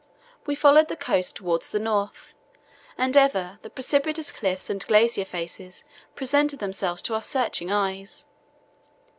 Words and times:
We 0.47 0.55
followed 0.55 0.87
the 0.87 0.95
coast 0.95 1.35
towards 1.35 1.69
the 1.69 1.77
north, 1.77 2.33
and 2.97 3.15
ever 3.15 3.59
the 3.61 3.69
precipitous 3.69 4.31
cliffs 4.31 4.67
and 4.67 4.83
glacier 4.87 5.25
faces 5.25 5.83
presented 6.15 6.57
themselves 6.57 7.03
to 7.03 7.13
our 7.13 7.21
searching 7.21 7.71
eyes. 7.71 8.25